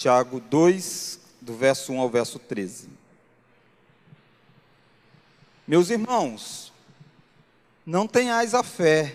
[0.00, 2.88] Tiago 2, do verso 1 ao verso 13.
[5.68, 6.72] Meus irmãos,
[7.84, 9.14] não tenhais a fé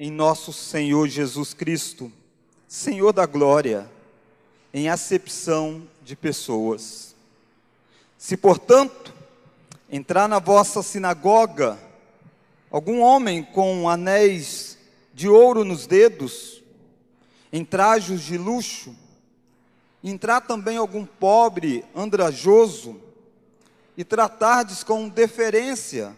[0.00, 2.10] em nosso Senhor Jesus Cristo,
[2.66, 3.86] Senhor da glória,
[4.72, 7.14] em acepção de pessoas.
[8.16, 9.12] Se, portanto,
[9.90, 11.78] entrar na vossa sinagoga
[12.70, 14.78] algum homem com anéis
[15.12, 16.62] de ouro nos dedos,
[17.52, 18.96] em trajos de luxo,
[20.02, 23.00] entrar também algum pobre andrajoso,
[23.96, 26.16] e tratardes com deferência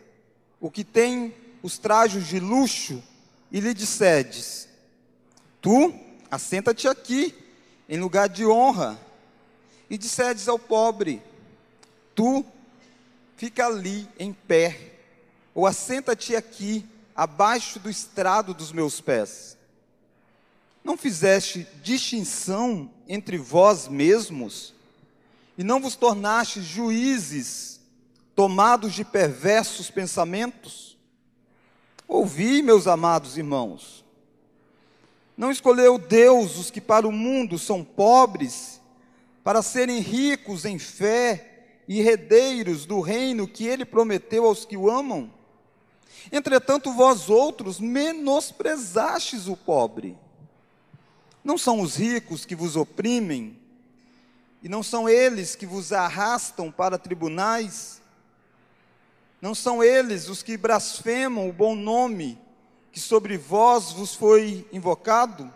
[0.60, 3.02] o que tem os trajos de luxo,
[3.50, 4.68] e lhe disserdes:
[5.60, 5.92] Tu,
[6.30, 7.34] assenta-te aqui,
[7.88, 8.98] em lugar de honra,
[9.90, 11.20] e disserdes ao pobre:
[12.14, 12.44] Tu,
[13.36, 14.92] fica ali em pé,
[15.54, 19.56] ou assenta-te aqui, abaixo do estrado dos meus pés.
[20.82, 24.74] Não fizeste distinção entre vós mesmos,
[25.56, 27.80] e não vos tornastes juízes,
[28.34, 30.96] tomados de perversos pensamentos?
[32.06, 34.04] Ouvi, meus amados irmãos,
[35.36, 38.80] não escolheu Deus os que para o mundo são pobres,
[39.42, 44.90] para serem ricos em fé e herdeiros do reino que ele prometeu aos que o
[44.90, 45.30] amam?
[46.32, 50.16] Entretanto, vós outros menosprezastes o pobre.
[51.44, 53.56] Não são os ricos que vos oprimem,
[54.62, 58.00] e não são eles que vos arrastam para tribunais,
[59.42, 62.38] não são eles os que blasfemam o bom nome
[62.90, 65.52] que sobre vós vos foi invocado?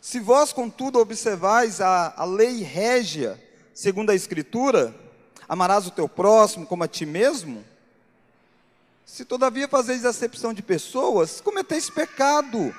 [0.00, 3.42] Se vós, contudo, observais a, a lei régia,
[3.74, 4.94] segundo a Escritura,
[5.48, 7.64] amarás o teu próximo como a ti mesmo,
[9.04, 12.72] se todavia fazeis acepção de pessoas, cometeis pecado,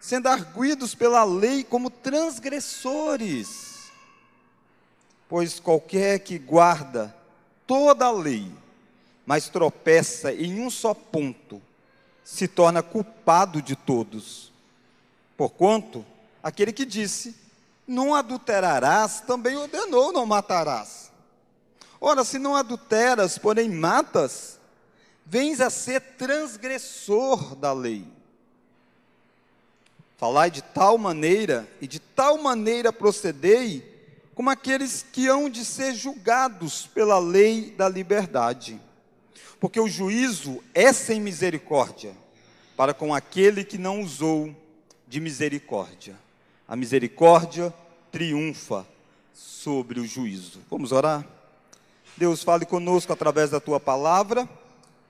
[0.00, 3.90] sendo arguidos pela lei como transgressores.
[5.28, 7.14] Pois qualquer que guarda
[7.66, 8.50] toda a lei,
[9.24, 11.60] mas tropeça em um só ponto,
[12.22, 14.52] se torna culpado de todos.
[15.36, 16.06] Porquanto,
[16.42, 17.34] aquele que disse,
[17.86, 21.10] não adulterarás, também ordenou, não matarás.
[22.00, 24.58] Ora, se não adulteras, porém matas,
[25.24, 28.06] vens a ser transgressor da lei.
[30.16, 33.84] Falai de tal maneira e de tal maneira procedei,
[34.34, 38.80] como aqueles que hão de ser julgados pela lei da liberdade.
[39.60, 42.14] Porque o juízo é sem misericórdia,
[42.76, 44.54] para com aquele que não usou
[45.06, 46.16] de misericórdia.
[46.68, 47.72] A misericórdia
[48.10, 48.86] triunfa
[49.32, 50.60] sobre o juízo.
[50.70, 51.26] Vamos orar?
[52.16, 54.48] Deus, fale conosco através da tua palavra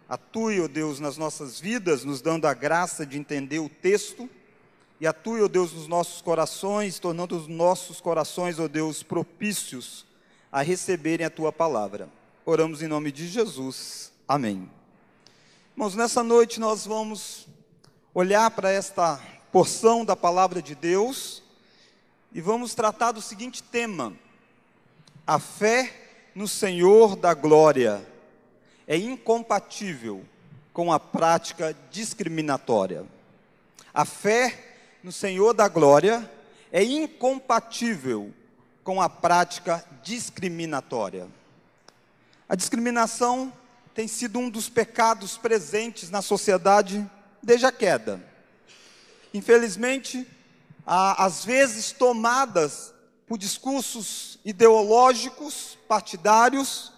[0.08, 4.30] Atue, ó oh Deus, nas nossas vidas, nos dando a graça de entender o texto.
[4.98, 10.06] E atue, ó Deus, nos nossos corações, tornando os nossos corações, ó Deus, propícios
[10.50, 12.08] a receberem a tua palavra.
[12.46, 14.10] Oramos em nome de Jesus.
[14.26, 14.70] Amém.
[15.74, 17.46] Irmãos, nessa noite nós vamos
[18.14, 19.20] olhar para esta
[19.52, 21.42] porção da palavra de Deus
[22.32, 24.14] e vamos tratar do seguinte tema:
[25.26, 28.06] a fé no Senhor da glória
[28.86, 30.24] é incompatível
[30.72, 33.04] com a prática discriminatória.
[33.92, 34.75] A fé
[35.06, 36.28] no Senhor da glória
[36.72, 38.34] é incompatível
[38.82, 41.28] com a prática discriminatória.
[42.48, 43.52] A discriminação
[43.94, 47.08] tem sido um dos pecados presentes na sociedade
[47.40, 48.20] desde a queda.
[49.32, 50.26] Infelizmente,
[50.84, 52.92] às vezes tomadas
[53.28, 56.92] por discursos ideológicos, partidários,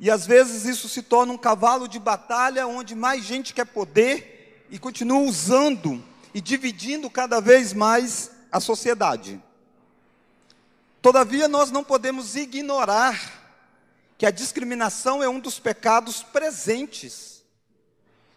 [0.00, 4.64] e às vezes isso se torna um cavalo de batalha onde mais gente quer poder
[4.70, 6.02] e continua usando
[6.36, 9.42] e dividindo cada vez mais a sociedade.
[11.00, 13.18] Todavia, nós não podemos ignorar
[14.18, 17.42] que a discriminação é um dos pecados presentes.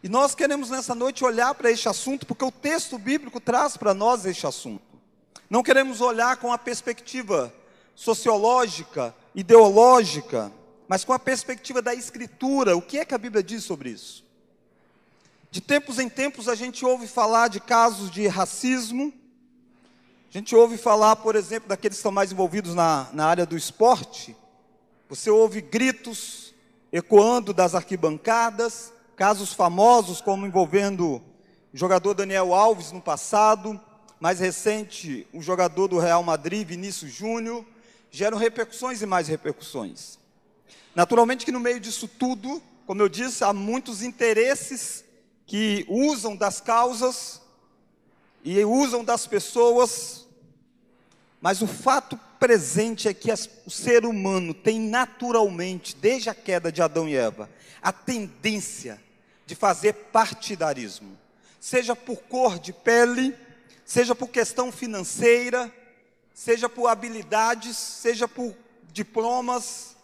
[0.01, 3.94] E nós queremos nessa noite olhar para este assunto, porque o texto bíblico traz para
[3.94, 4.98] nós este assunto.
[5.50, 7.54] Não queremos olhar com a perspectiva
[7.94, 10.50] sociológica, ideológica,
[10.88, 14.24] mas com a perspectiva da Escritura, o que é que a Bíblia diz sobre isso?
[15.51, 19.12] De tempos em tempos a gente ouve falar de casos de racismo,
[20.30, 23.57] a gente ouve falar, por exemplo, daqueles que estão mais envolvidos na, na área do
[23.57, 24.38] esporte.
[25.10, 26.54] Você ouve gritos
[26.92, 31.16] ecoando das arquibancadas, casos famosos como envolvendo
[31.74, 33.81] o jogador Daniel Alves no passado,
[34.19, 37.66] mais recente, o jogador do Real Madrid, Vinícius Júnior,
[38.12, 40.19] geram repercussões e mais repercussões.
[40.94, 45.09] Naturalmente que no meio disso tudo, como eu disse, há muitos interesses
[45.50, 47.42] que usam das causas
[48.44, 50.28] e usam das pessoas,
[51.42, 56.72] mas o fato presente é que as, o ser humano tem naturalmente, desde a queda
[56.72, 57.50] de Adão e Eva,
[57.81, 59.01] a tendência
[59.48, 61.18] de fazer partidarismo,
[61.60, 63.36] seja por cor de pele,
[63.84, 65.74] seja por questão financeira,
[66.31, 68.56] seja por habilidades, seja por
[68.94, 69.95] diplomas,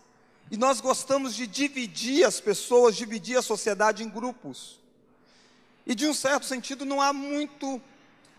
[0.50, 4.84] e nós gostamos de dividir as pessoas, dividir a sociedade em grupos.
[5.86, 7.82] E de um certo sentido não há muito,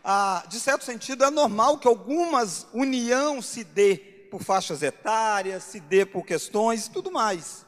[0.02, 3.96] ah, de certo sentido é normal que algumas união se dê
[4.30, 7.64] por faixas etárias, se dê por questões e tudo mais.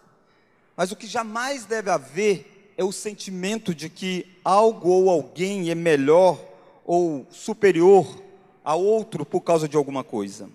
[0.76, 5.74] Mas o que jamais deve haver é o sentimento de que algo ou alguém é
[5.74, 6.38] melhor
[6.84, 8.22] ou superior
[8.64, 10.48] a outro por causa de alguma coisa.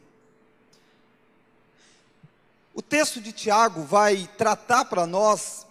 [2.74, 5.68] O texto de Tiago vai tratar para nós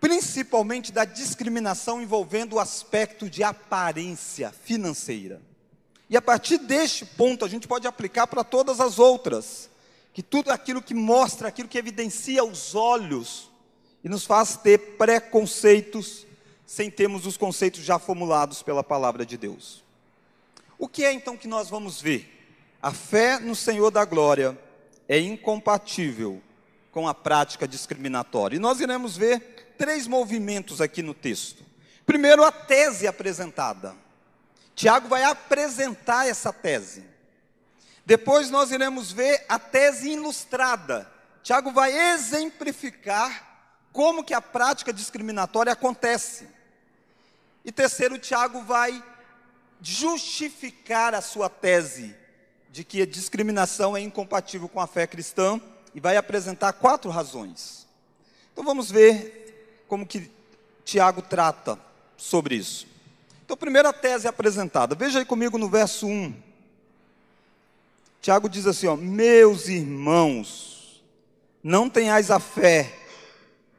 [0.00, 5.40] principalmente da discriminação envolvendo o aspecto de aparência financeira.
[6.08, 9.68] E a partir deste ponto a gente pode aplicar para todas as outras,
[10.12, 13.50] que tudo aquilo que mostra, aquilo que evidencia os olhos
[14.04, 16.26] e nos faz ter preconceitos
[16.64, 19.84] sem termos os conceitos já formulados pela palavra de Deus.
[20.78, 22.32] O que é então que nós vamos ver?
[22.82, 24.58] A fé no Senhor da glória
[25.08, 26.40] é incompatível
[26.92, 28.56] com a prática discriminatória.
[28.56, 31.64] E nós iremos ver três movimentos aqui no texto.
[32.04, 33.94] Primeiro, a tese apresentada.
[34.74, 37.04] Tiago vai apresentar essa tese.
[38.04, 41.10] Depois nós iremos ver a tese ilustrada.
[41.42, 43.44] Tiago vai exemplificar
[43.92, 46.46] como que a prática discriminatória acontece.
[47.64, 49.02] E terceiro, Tiago vai
[49.80, 52.14] justificar a sua tese
[52.70, 55.60] de que a discriminação é incompatível com a fé cristã
[55.94, 57.86] e vai apresentar quatro razões.
[58.52, 59.45] Então vamos ver
[59.88, 60.30] como que
[60.84, 61.78] Tiago trata
[62.16, 62.86] sobre isso.
[63.44, 64.94] Então, primeira tese apresentada.
[64.94, 66.34] Veja aí comigo no verso 1.
[68.20, 71.02] Tiago diz assim: ó, Meus irmãos,
[71.62, 72.92] não tenhais a fé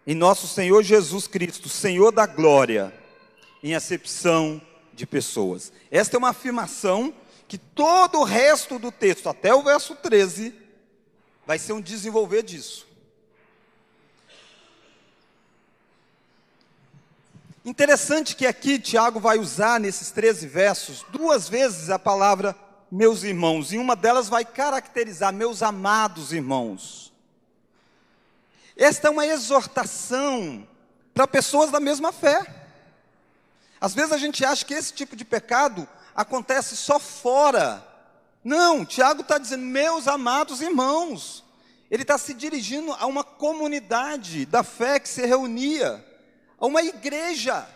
[0.05, 2.93] em nosso Senhor Jesus Cristo, Senhor da glória,
[3.61, 4.61] em acepção
[4.93, 5.73] de pessoas.
[5.91, 7.13] Esta é uma afirmação
[7.45, 10.53] que todo o resto do texto, até o verso 13,
[11.45, 12.86] vai ser um desenvolver disso.
[17.67, 22.55] Interessante que aqui Tiago vai usar nesses 13 versos duas vezes a palavra
[22.89, 27.11] meus irmãos, e uma delas vai caracterizar meus amados irmãos.
[28.77, 30.65] Esta é uma exortação
[31.13, 32.39] para pessoas da mesma fé.
[33.81, 35.85] Às vezes a gente acha que esse tipo de pecado
[36.15, 37.85] acontece só fora.
[38.45, 41.43] Não, Tiago está dizendo, meus amados irmãos.
[41.91, 46.07] Ele está se dirigindo a uma comunidade da fé que se reunia
[46.59, 47.67] a uma igreja,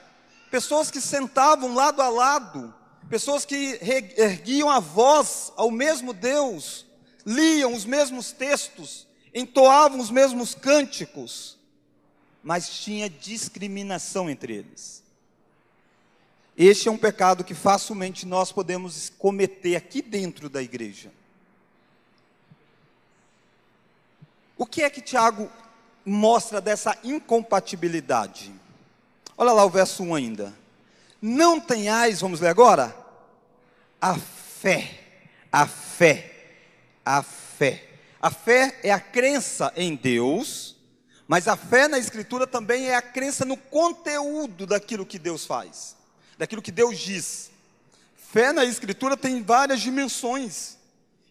[0.50, 2.74] pessoas que sentavam lado a lado,
[3.10, 3.80] pessoas que
[4.18, 6.86] erguiam a voz ao mesmo Deus,
[7.25, 11.57] liam os mesmos textos, entoavam os mesmos cânticos,
[12.44, 15.04] mas tinha discriminação entre eles.
[16.57, 21.12] Este é um pecado que facilmente nós podemos cometer aqui dentro da igreja.
[24.57, 25.50] O que é que Tiago
[26.06, 28.61] mostra dessa incompatibilidade?
[29.38, 30.54] Olha lá o verso 1 ainda.
[31.21, 32.95] Não tenhais, vamos ler agora?
[34.00, 35.00] A fé,
[35.52, 36.31] a fé,
[37.06, 37.88] a fé.
[38.21, 40.76] A fé é a crença em Deus,
[41.28, 45.95] mas a fé na Escritura também é a crença no conteúdo daquilo que Deus faz,
[46.38, 47.52] daquilo que Deus diz.
[48.16, 50.78] Fé na Escritura tem várias dimensões.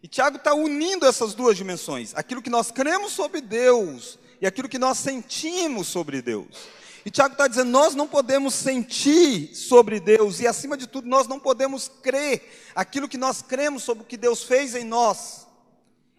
[0.02, 4.69] E Tiago está unindo essas duas dimensões: aquilo que nós cremos sobre Deus e aquilo
[4.69, 6.79] que nós sentimos sobre Deus.
[7.04, 11.26] E Tiago está dizendo: nós não podemos sentir sobre Deus, e acima de tudo, nós
[11.26, 15.47] não podemos crer aquilo que nós cremos sobre o que Deus fez em nós,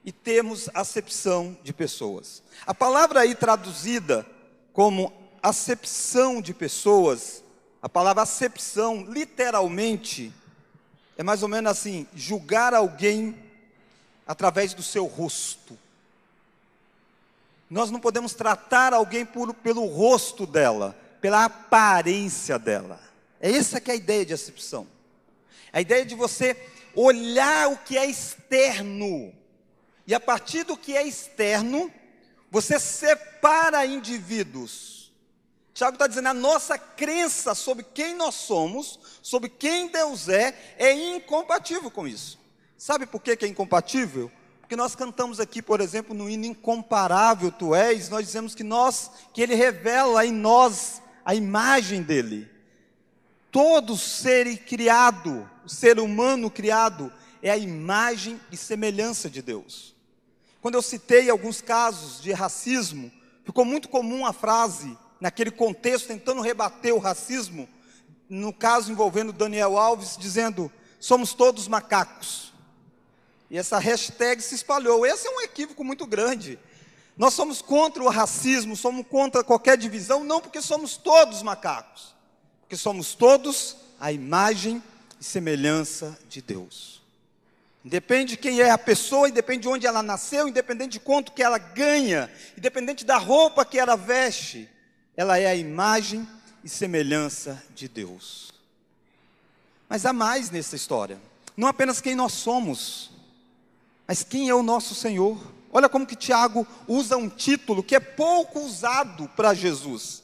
[0.04, 2.42] e temos acepção de pessoas.
[2.66, 4.26] A palavra aí traduzida
[4.74, 7.44] como acepção de pessoas,
[7.82, 10.34] a palavra acepção, literalmente,
[11.18, 13.36] é mais ou menos assim: julgar alguém
[14.26, 15.78] através do seu rosto.
[17.72, 23.00] Nós não podemos tratar alguém por, pelo rosto dela, pela aparência dela.
[23.40, 24.86] É essa que é a ideia de acepção.
[25.72, 29.34] A ideia de você olhar o que é externo.
[30.06, 31.90] E a partir do que é externo,
[32.52, 35.14] você separa indivíduos.
[35.74, 40.92] Tiago está dizendo, a nossa crença sobre quem nós somos, sobre quem Deus é, é
[40.92, 42.38] incompatível com isso.
[42.78, 44.30] Sabe por que, que é incompatível?
[44.72, 49.12] Porque nós cantamos aqui, por exemplo, no hino incomparável tu és, nós dizemos que nós,
[49.34, 52.50] que ele revela em nós a imagem dele.
[53.52, 57.12] Todo ser criado, o ser humano criado,
[57.42, 59.94] é a imagem e semelhança de Deus.
[60.62, 63.12] Quando eu citei alguns casos de racismo,
[63.44, 67.68] ficou muito comum a frase, naquele contexto, tentando rebater o racismo,
[68.30, 72.51] no caso envolvendo Daniel Alves, dizendo: somos todos macacos.
[73.52, 75.06] E essa hashtag se espalhou.
[75.06, 76.58] Esse é um equívoco muito grande.
[77.18, 82.16] Nós somos contra o racismo, somos contra qualquer divisão, não porque somos todos macacos,
[82.62, 84.82] porque somos todos a imagem
[85.20, 87.02] e semelhança de Deus.
[87.84, 91.44] Independe de quem é a pessoa, independe de onde ela nasceu, independente de quanto que
[91.44, 94.70] ela ganha, independente da roupa que ela veste,
[95.18, 96.26] ela é a imagem
[96.64, 98.54] e semelhança de Deus.
[99.90, 101.20] Mas há mais nessa história.
[101.58, 103.12] Não apenas quem nós somos,
[104.08, 105.38] mas quem é o nosso Senhor.
[105.74, 110.22] Olha como que Tiago usa um título que é pouco usado para Jesus.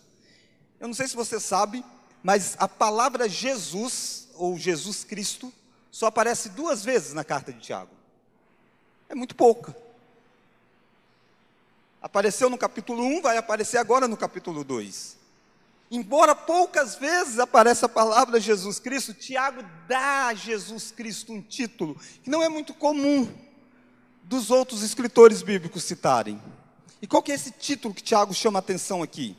[0.79, 1.83] Eu não sei se você sabe,
[2.21, 5.51] mas a palavra Jesus, ou Jesus Cristo,
[5.89, 7.91] só aparece duas vezes na carta de Tiago.
[9.07, 9.75] É muito pouca.
[12.01, 15.17] Apareceu no capítulo 1, vai aparecer agora no capítulo 2.
[15.89, 21.97] Embora poucas vezes apareça a palavra Jesus Cristo, Tiago dá a Jesus Cristo um título
[22.21, 23.46] que não é muito comum
[24.27, 26.41] dos outros escritores bíblicos citarem.
[27.01, 29.37] E qual que é esse título que Tiago chama a atenção aqui?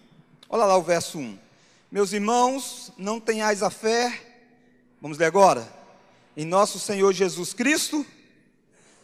[0.48, 1.38] Olha lá o verso 1.
[1.92, 4.18] Meus irmãos, não tenhais a fé.
[5.00, 5.70] Vamos ler agora.
[6.34, 8.04] Em nosso Senhor Jesus Cristo,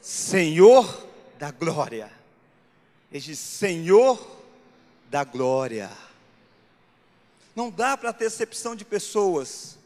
[0.00, 1.06] Senhor
[1.38, 2.10] da glória.
[3.12, 4.18] Ele diz: Senhor
[5.10, 5.90] da glória.
[7.54, 9.76] Não dá para ter excepção de pessoas.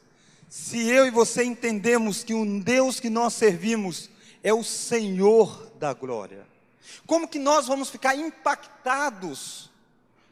[0.48, 4.08] Se eu e você entendemos que o Deus que nós servimos
[4.42, 6.46] é o Senhor da glória.
[7.06, 9.70] Como que nós vamos ficar impactados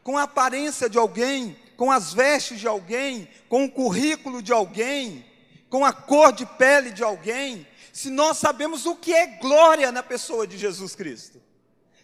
[0.03, 5.25] com a aparência de alguém, com as vestes de alguém, com o currículo de alguém,
[5.69, 10.03] com a cor de pele de alguém, se nós sabemos o que é glória na
[10.03, 11.41] pessoa de Jesus Cristo?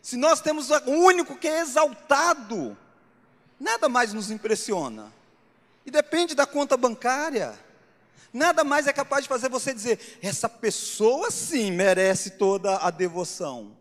[0.00, 2.76] Se nós temos o único que é exaltado,
[3.60, 5.12] nada mais nos impressiona.
[5.86, 7.54] E depende da conta bancária.
[8.32, 13.76] Nada mais é capaz de fazer você dizer: essa pessoa sim merece toda a devoção.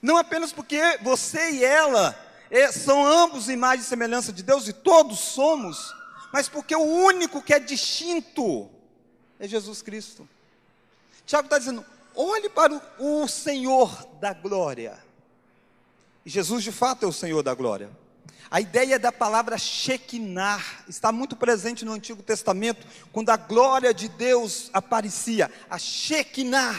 [0.00, 2.16] Não apenas porque você e ela
[2.50, 5.94] é, são ambos imagem e semelhança de Deus, e todos somos,
[6.32, 8.70] mas porque o único que é distinto
[9.38, 10.28] é Jesus Cristo.
[11.26, 11.84] Tiago está dizendo:
[12.14, 14.98] olhe para o, o Senhor da glória.
[16.24, 17.90] E Jesus de fato é o Senhor da glória.
[18.50, 24.08] A ideia da palavra Shekinah está muito presente no Antigo Testamento, quando a glória de
[24.08, 26.78] Deus aparecia, a Shekinah.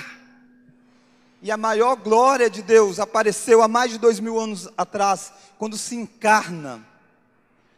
[1.41, 5.75] E a maior glória de Deus apareceu há mais de dois mil anos atrás, quando
[5.75, 6.85] se encarna.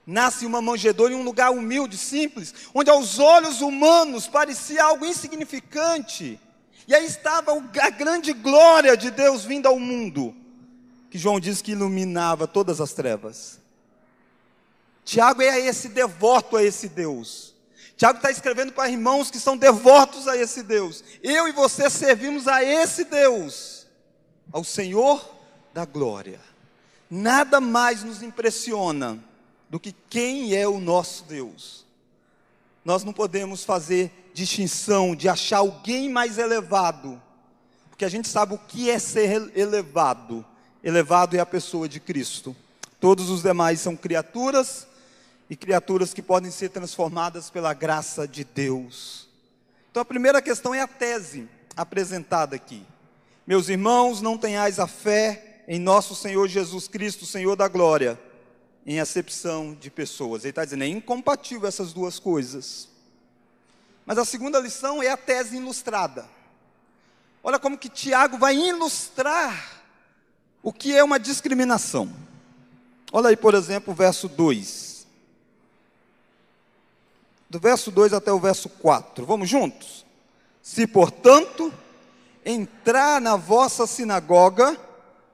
[0.06, 6.40] Nasce uma manjedoura em um lugar humilde, simples, onde aos olhos humanos parecia algo insignificante.
[6.88, 10.36] E aí estava a grande glória de Deus vindo ao mundo,
[11.10, 13.60] que João diz que iluminava todas as trevas.
[15.04, 17.54] Tiago é esse devoto a esse Deus.
[17.96, 21.04] Tiago está escrevendo para irmãos que são devotos a esse Deus.
[21.24, 23.88] Eu e você servimos a esse Deus,
[24.52, 25.34] ao Senhor
[25.74, 26.42] da glória.
[27.10, 29.24] Nada mais nos impressiona
[29.70, 31.86] do que quem é o nosso Deus.
[32.84, 37.22] Nós não podemos fazer distinção de achar alguém mais elevado,
[37.90, 40.46] porque a gente sabe o que é ser elevado.
[40.86, 42.56] Elevado é a pessoa de Cristo.
[43.00, 44.86] Todos os demais são criaturas
[45.50, 49.28] e criaturas que podem ser transformadas pela graça de Deus.
[49.90, 52.86] Então a primeira questão é a tese apresentada aqui.
[53.48, 58.20] Meus irmãos, não tenhais a fé em nosso Senhor Jesus Cristo, Senhor da glória,
[58.86, 60.44] em acepção de pessoas.
[60.44, 62.90] Ele está dizendo, é incompatível essas duas coisas.
[64.06, 66.30] Mas a segunda lição é a tese ilustrada.
[67.44, 69.75] Olha como que Tiago vai ilustrar
[70.66, 72.12] o que é uma discriminação.
[73.12, 75.06] Olha aí, por exemplo, o verso 2
[77.48, 79.24] do verso 2 até o verso 4.
[79.28, 80.04] Vamos juntos?
[80.64, 81.72] Se, portanto,
[82.44, 84.76] entrar na vossa sinagoga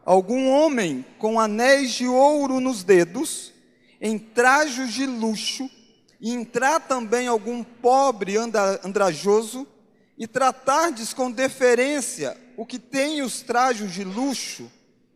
[0.04, 3.54] algum homem com anéis de ouro nos dedos,
[4.02, 5.70] em trajos de luxo,
[6.20, 9.66] e entrar também algum pobre andrajoso,
[10.18, 14.70] e tratardes com deferência o que tem os trajos de luxo,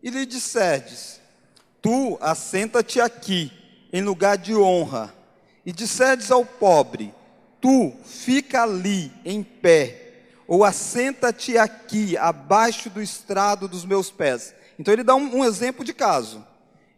[0.05, 1.19] e lhe disserdes:
[1.81, 3.51] Tu assenta-te aqui,
[3.91, 5.11] em lugar de honra,
[5.65, 7.11] e disserdes ao pobre:
[7.59, 10.13] Tu fica ali em pé,
[10.47, 14.53] ou assenta-te aqui, abaixo do estrado dos meus pés.
[14.77, 16.45] Então ele dá um, um exemplo de caso.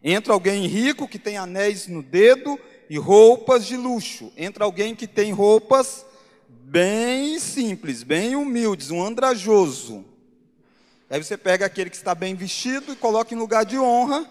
[0.04, 2.60] Entra alguém rico que tem anéis no dedo
[2.90, 4.30] e roupas de luxo.
[4.36, 6.04] Entra alguém que tem roupas
[6.48, 10.04] bem simples, bem humildes, um andrajoso.
[11.10, 14.28] Aí você pega aquele que está bem vestido e coloca em lugar de honra.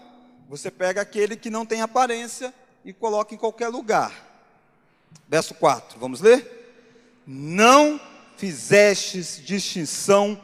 [0.48, 2.54] Você pega aquele que não tem aparência
[2.84, 4.12] e coloca em qualquer lugar.
[5.28, 7.22] Verso 4, vamos ler?
[7.26, 8.00] Não
[8.36, 10.40] fizestes distinção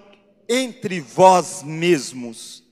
[0.48, 2.62] entre vós mesmos,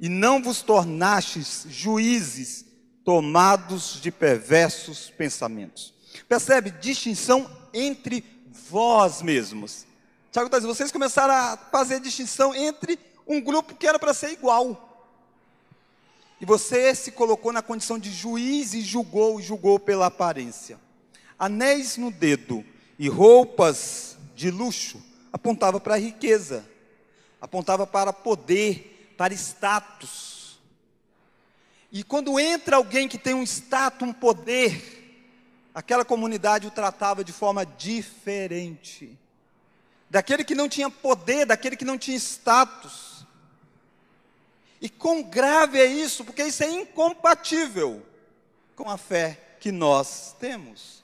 [0.00, 2.64] e não vos tornastes juízes
[3.04, 5.94] tomados de perversos pensamentos.
[6.28, 6.70] Percebe?
[6.70, 8.24] Distinção entre
[8.68, 9.86] vós mesmos.
[10.32, 12.98] Tiago está dizendo, vocês começaram a fazer distinção entre
[13.30, 14.88] um grupo que era para ser igual.
[16.40, 20.80] E você se colocou na condição de juiz e julgou, e julgou pela aparência.
[21.38, 22.64] Anéis no dedo
[22.98, 25.00] e roupas de luxo
[25.32, 26.68] apontava para a riqueza,
[27.40, 30.58] apontava para poder, para status.
[31.92, 35.28] E quando entra alguém que tem um status, um poder,
[35.74, 39.16] aquela comunidade o tratava de forma diferente.
[40.08, 43.09] Daquele que não tinha poder, daquele que não tinha status.
[44.80, 48.02] E quão grave é isso, porque isso é incompatível
[48.74, 51.02] com a fé que nós temos.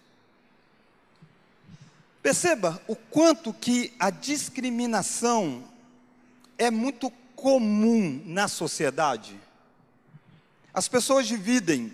[2.23, 5.63] Perceba o quanto que a discriminação
[6.59, 9.39] é muito comum na sociedade.
[10.73, 11.93] As pessoas dividem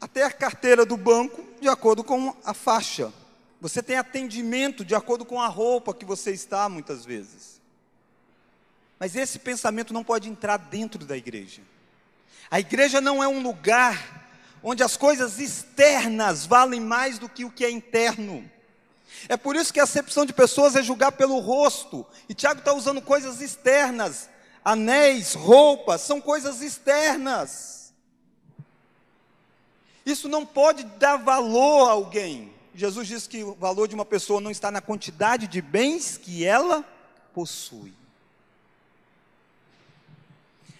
[0.00, 3.12] até a carteira do banco de acordo com a faixa.
[3.60, 7.57] Você tem atendimento de acordo com a roupa que você está, muitas vezes.
[8.98, 11.62] Mas esse pensamento não pode entrar dentro da igreja.
[12.50, 14.26] A igreja não é um lugar
[14.62, 18.48] onde as coisas externas valem mais do que o que é interno.
[19.28, 22.06] É por isso que a acepção de pessoas é julgar pelo rosto.
[22.28, 24.28] E Tiago está usando coisas externas.
[24.64, 27.92] Anéis, roupas, são coisas externas.
[30.04, 32.52] Isso não pode dar valor a alguém.
[32.74, 36.44] Jesus diz que o valor de uma pessoa não está na quantidade de bens que
[36.44, 36.84] ela
[37.34, 37.97] possui.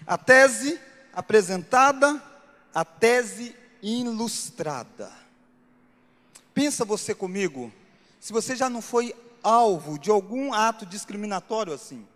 [0.08, 0.80] A tese
[1.12, 2.22] apresentada,
[2.74, 5.12] a tese ilustrada.
[6.54, 7.70] Pensa você comigo,
[8.18, 12.08] se você já não foi alvo de algum ato discriminatório assim,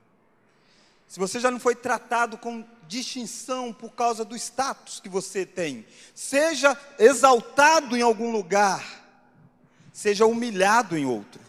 [1.07, 5.87] se você já não foi tratado com distinção por causa do status que você tem,
[6.15, 8.83] seja exaltado em algum lugar,
[9.93, 11.43] seja humilhado em outro.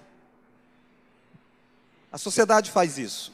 [2.12, 3.32] A sociedade faz isso.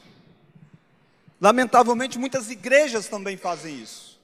[1.40, 4.20] Lamentavelmente, muitas igrejas também fazem isso.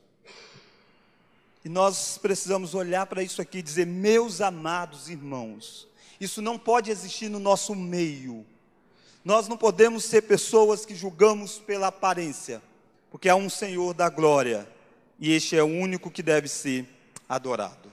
[1.64, 5.88] E nós precisamos olhar para isso aqui e dizer: meus amados irmãos,
[6.20, 8.44] isso não pode existir no nosso meio.
[9.24, 12.62] Nós não podemos ser pessoas que julgamos pela aparência,
[13.10, 14.68] porque há um Senhor da glória
[15.18, 16.86] e este é o único que deve ser
[17.28, 17.90] adorado.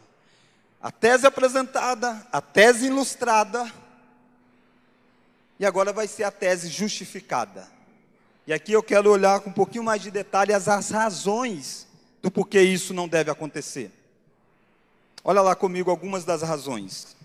[0.82, 3.72] A tese apresentada, a tese ilustrada,
[5.58, 7.68] e agora vai ser a tese justificada.
[8.46, 11.88] E aqui eu quero olhar com um pouquinho mais de detalhe as, razões
[12.22, 13.92] do porquê isso não deve acontecer.
[15.24, 17.16] Olha lá comigo algumas das razões.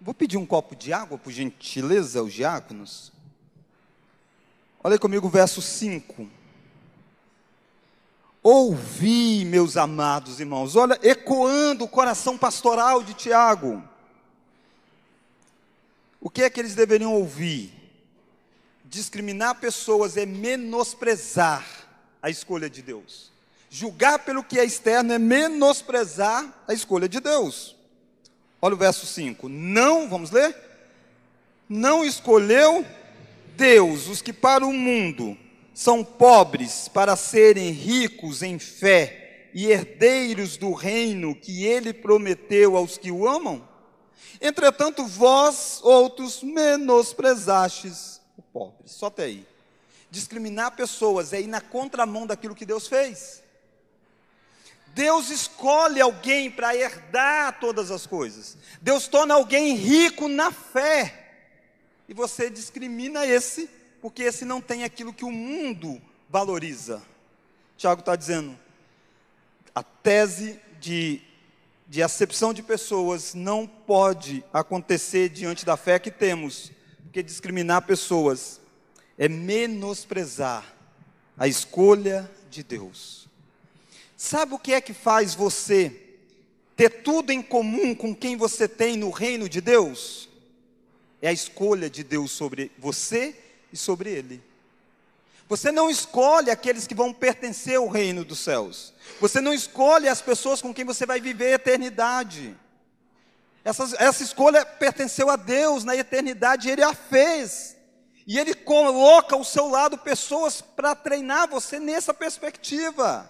[0.00, 3.12] Vou pedir um copo de água, por gentileza, aos diáconos.
[4.82, 6.28] Olha comigo o verso 5.
[8.42, 13.84] Ouvi, meus amados irmãos, olha, ecoando o coração pastoral de Tiago.
[16.20, 17.79] O que é que eles deveriam ouvir?
[18.90, 21.64] Discriminar pessoas é menosprezar
[22.20, 23.30] a escolha de Deus.
[23.70, 27.76] Julgar pelo que é externo é menosprezar a escolha de Deus.
[28.60, 29.48] Olha o verso 5.
[29.48, 30.56] Não, vamos ler?
[31.68, 32.84] Não escolheu
[33.56, 35.38] Deus os que para o mundo
[35.72, 42.98] são pobres para serem ricos em fé e herdeiros do reino que ele prometeu aos
[42.98, 43.66] que o amam?
[44.40, 48.88] Entretanto, vós outros menosprezastes o pobre.
[48.88, 49.46] Só até aí.
[50.10, 53.42] Discriminar pessoas é ir na contramão daquilo que Deus fez.
[54.88, 58.56] Deus escolhe alguém para herdar todas as coisas.
[58.82, 61.28] Deus torna alguém rico na fé.
[62.08, 63.70] E você discrimina esse,
[64.02, 67.00] porque esse não tem aquilo que o mundo valoriza.
[67.76, 68.58] Tiago está dizendo:
[69.72, 71.20] a tese de,
[71.86, 76.72] de acepção de pessoas não pode acontecer diante da fé que temos,
[77.10, 78.60] porque discriminar pessoas
[79.18, 80.64] é menosprezar
[81.36, 83.28] a escolha de Deus.
[84.16, 85.92] Sabe o que é que faz você
[86.76, 90.28] ter tudo em comum com quem você tem no reino de Deus?
[91.20, 93.34] É a escolha de Deus sobre você
[93.72, 94.40] e sobre ele.
[95.48, 98.94] Você não escolhe aqueles que vão pertencer ao reino dos céus.
[99.20, 102.56] Você não escolhe as pessoas com quem você vai viver a eternidade.
[103.64, 107.76] Essa, essa escolha pertenceu a Deus na eternidade, Ele a fez.
[108.26, 113.28] E Ele coloca ao seu lado pessoas para treinar você nessa perspectiva.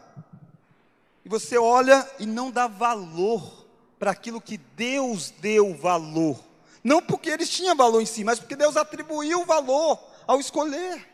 [1.24, 3.66] E você olha e não dá valor
[3.98, 6.38] para aquilo que Deus deu valor.
[6.82, 11.06] Não porque eles tinham valor em si, mas porque Deus atribuiu valor ao escolher.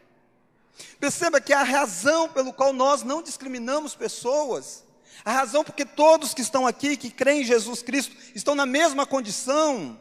[1.00, 4.84] Perceba que a razão pelo qual nós não discriminamos pessoas,
[5.26, 9.04] a razão porque todos que estão aqui, que creem em Jesus Cristo, estão na mesma
[9.04, 9.98] condição,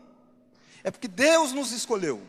[0.83, 2.21] é porque Deus nos escolheu,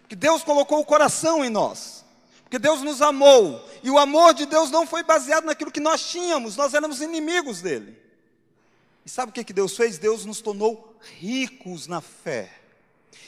[0.00, 2.02] porque Deus colocou o coração em nós,
[2.42, 6.08] porque Deus nos amou, e o amor de Deus não foi baseado naquilo que nós
[6.08, 7.94] tínhamos, nós éramos inimigos dele.
[9.04, 9.98] E sabe o que, que Deus fez?
[9.98, 12.50] Deus nos tornou ricos na fé.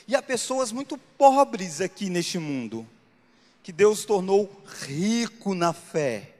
[0.07, 2.87] E há pessoas muito pobres aqui neste mundo,
[3.61, 6.36] que Deus tornou rico na fé.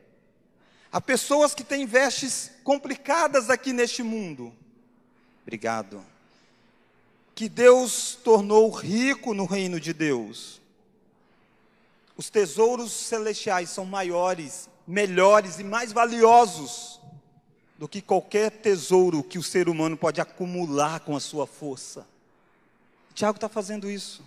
[0.91, 4.53] Há pessoas que têm vestes complicadas aqui neste mundo.
[5.43, 6.03] Obrigado.
[7.35, 10.61] Que Deus tornou rico no reino de Deus.
[12.15, 16.99] Os tesouros celestiais são maiores, melhores e mais valiosos
[17.77, 22.07] do que qualquer tesouro que o ser humano pode acumular com a sua força.
[23.13, 24.23] Tiago está fazendo isso.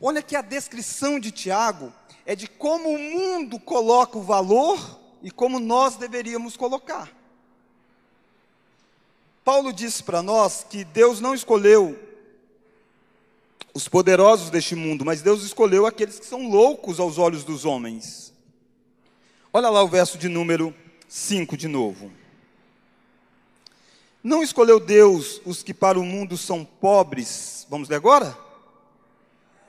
[0.00, 1.92] Olha que a descrição de Tiago
[2.26, 7.10] é de como o mundo coloca o valor e como nós deveríamos colocar.
[9.42, 11.98] Paulo disse para nós que Deus não escolheu
[13.72, 18.34] os poderosos deste mundo, mas Deus escolheu aqueles que são loucos aos olhos dos homens.
[19.50, 20.74] Olha lá o verso de número
[21.08, 22.12] 5 de novo.
[24.22, 28.36] Não escolheu Deus os que para o mundo são pobres, vamos ler agora?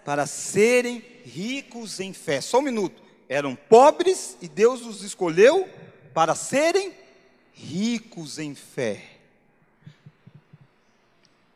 [0.03, 2.41] Para serem ricos em fé.
[2.41, 3.04] Só um minuto.
[3.27, 5.67] Eram pobres e Deus os escolheu
[6.13, 6.93] para serem
[7.53, 9.03] ricos em fé.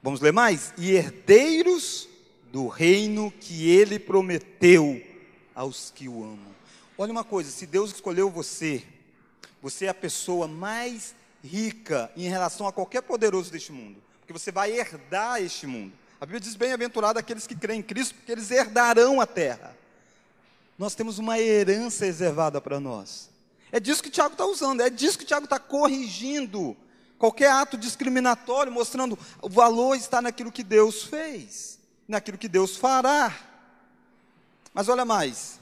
[0.02, 0.74] Vamos ler mais?
[0.78, 2.08] E herdeiros
[2.52, 5.02] do reino que ele prometeu
[5.54, 6.56] aos que o amam.
[6.98, 8.84] Olha uma coisa, se Deus escolheu você,
[9.62, 14.52] você é a pessoa mais rica em relação a qualquer poderoso deste mundo, porque você
[14.52, 15.94] vai herdar este mundo.
[16.20, 19.78] A Bíblia diz: bem-aventurado aqueles que creem em Cristo, porque eles herdarão a terra.
[20.80, 23.30] Nós temos uma herança reservada para nós.
[23.70, 26.76] É disso que Tiago está usando, é disso que Tiago está corrigindo.
[27.18, 33.38] Qualquer ato discriminatório, mostrando o valor está naquilo que Deus fez, naquilo que Deus fará.
[34.74, 35.60] Mas olha mais,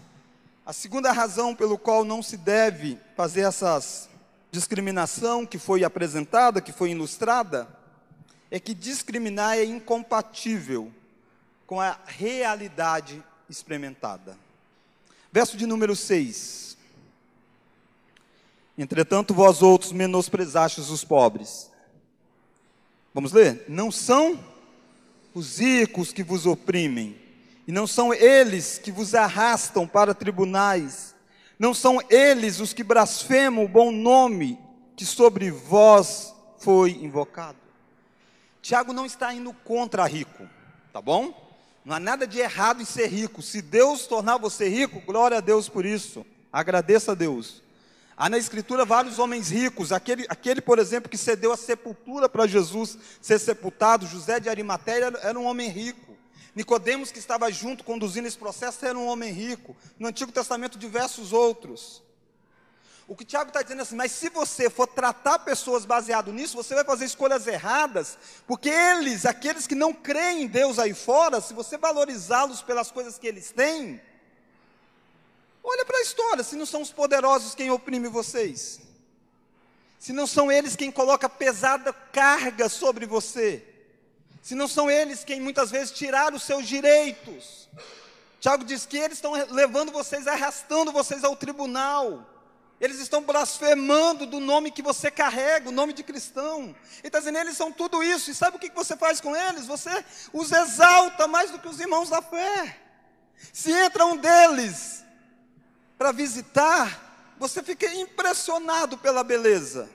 [0.64, 4.08] a segunda razão pelo qual não se deve fazer essas
[4.52, 7.68] discriminação que foi apresentada, que foi ilustrada,
[8.52, 10.92] é que discriminar é incompatível
[11.66, 14.38] com a realidade experimentada.
[15.32, 16.78] Verso de número 6.
[18.78, 21.72] Entretanto, vós outros menosprezastes os pobres.
[23.14, 23.66] Vamos ler?
[23.68, 24.40] Não são
[25.34, 27.16] os ricos que vos oprimem,
[27.68, 31.16] e não são eles que vos arrastam para tribunais,
[31.60, 34.60] não são eles os que blasfemam o bom nome
[34.96, 37.58] que sobre vós foi invocado.
[38.62, 40.48] Tiago não está indo contra rico,
[40.92, 41.47] tá bom?
[41.88, 43.42] Não há nada de errado em ser rico.
[43.42, 46.26] Se Deus tornar você rico, glória a Deus por isso.
[46.52, 47.64] Agradeça a Deus.
[48.18, 49.94] Há na Escritura vários homens ricos.
[49.94, 55.06] Aquele, aquele por exemplo, que cedeu a sepultura para Jesus ser sepultado, José de Arimateia,
[55.06, 56.18] era, era um homem rico.
[56.54, 59.74] Nicodemos que estava junto conduzindo esse processo era um homem rico.
[59.98, 62.04] No Antigo Testamento diversos outros.
[63.08, 66.34] O que o Tiago está dizendo é assim, mas se você for tratar pessoas baseado
[66.34, 70.94] nisso, você vai fazer escolhas erradas, porque eles, aqueles que não creem em Deus aí
[70.94, 74.02] fora, se você valorizá-los pelas coisas que eles têm,
[75.64, 78.82] olha para a história, se não são os poderosos quem oprime vocês,
[79.98, 83.66] se não são eles quem coloca pesada carga sobre você,
[84.42, 87.70] se não são eles quem muitas vezes tiraram os seus direitos.
[88.42, 92.37] Tiago diz que eles estão levando vocês, arrastando vocês ao tribunal.
[92.80, 96.76] Eles estão blasfemando do nome que você carrega, o nome de cristão.
[97.00, 98.30] Ele está dizendo, eles são tudo isso.
[98.30, 99.66] E sabe o que você faz com eles?
[99.66, 102.80] Você os exalta mais do que os irmãos da fé.
[103.52, 105.04] Se entra um deles
[105.98, 109.90] para visitar, você fica impressionado pela beleza.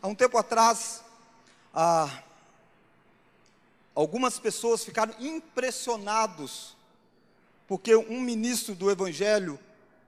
[0.00, 1.02] Há um tempo atrás,
[3.94, 6.76] Algumas pessoas ficaram impressionados
[7.66, 9.58] porque um ministro do Evangelho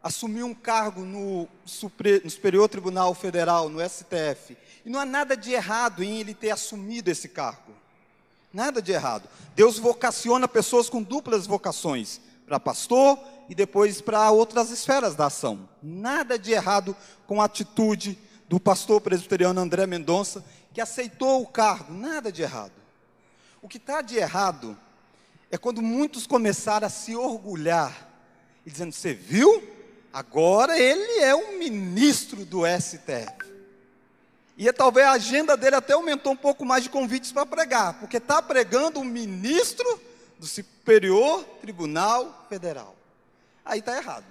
[0.03, 4.57] assumiu um cargo no, Superior Tribunal Federal, no STF.
[4.85, 7.73] E não há nada de errado em ele ter assumido esse cargo.
[8.53, 9.29] Nada de errado.
[9.55, 15.69] Deus vocaciona pessoas com duplas vocações, para pastor e depois para outras esferas da ação.
[15.83, 21.93] Nada de errado com a atitude do pastor presbiteriano André Mendonça que aceitou o cargo,
[21.93, 22.73] nada de errado.
[23.61, 24.79] O que está de errado
[25.51, 28.09] é quando muitos começaram a se orgulhar
[28.65, 29.78] e dizendo: Você viu?
[30.19, 33.49] Agora ele é um ministro do STF.
[34.57, 38.01] E é, talvez a agenda dele até aumentou um pouco mais de convites para pregar,
[38.01, 39.87] porque está pregando um ministro
[40.37, 42.97] do Superior Tribunal Federal.
[43.65, 44.25] Aí está errado.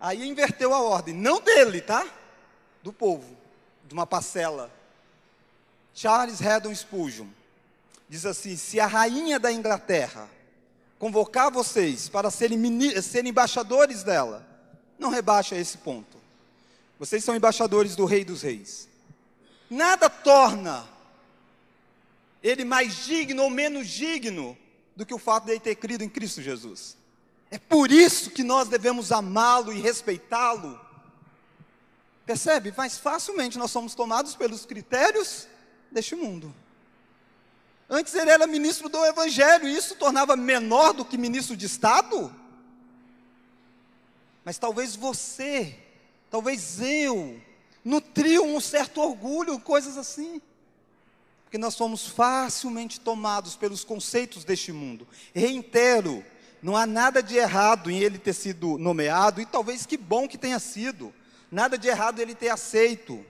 [0.00, 2.04] Aí inverteu a ordem, não dele, tá?
[2.82, 3.36] Do povo,
[3.84, 4.68] de uma parcela.
[5.94, 7.28] Charles Haddon Spurgeon
[8.08, 10.28] diz assim: se a rainha da Inglaterra
[10.98, 12.58] convocar vocês para serem,
[13.00, 14.46] serem embaixadores dela,
[14.98, 16.18] não rebaixa esse ponto.
[16.98, 18.88] Vocês são embaixadores do Rei dos Reis.
[19.70, 20.88] Nada torna
[22.42, 24.56] ele mais digno ou menos digno
[24.96, 26.96] do que o fato de ele ter crido em Cristo Jesus.
[27.50, 30.78] É por isso que nós devemos amá-lo e respeitá-lo.
[32.26, 32.74] Percebe?
[32.76, 35.46] Mais facilmente nós somos tomados pelos critérios
[35.90, 36.54] deste mundo.
[37.90, 42.34] Antes ele era ministro do Evangelho, e isso tornava menor do que ministro de Estado.
[44.44, 45.74] Mas talvez você,
[46.30, 47.40] talvez eu,
[47.82, 50.40] nutriam um certo orgulho, coisas assim.
[51.44, 55.08] Porque nós somos facilmente tomados pelos conceitos deste mundo.
[55.34, 56.22] Reitero,
[56.62, 60.36] não há nada de errado em ele ter sido nomeado, e talvez que bom que
[60.36, 61.14] tenha sido.
[61.50, 63.24] Nada de errado ele ter aceito.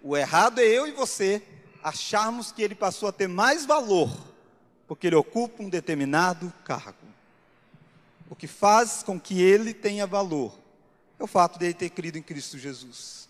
[0.00, 1.42] O errado é eu e você
[1.82, 4.10] acharmos que ele passou a ter mais valor
[4.90, 7.06] porque ele ocupa um determinado cargo.
[8.28, 10.58] O que faz com que ele tenha valor
[11.16, 13.28] é o fato de ele ter crido em Cristo Jesus.